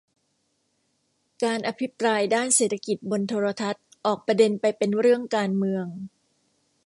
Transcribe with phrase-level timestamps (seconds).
[1.43, 5.85] การอภิปรายด้านเศรษฐกิจบนโทรทัศน์ออกประเด็นไปเป็นเรื่องการเมือง